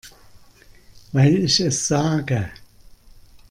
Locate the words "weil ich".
1.11-1.59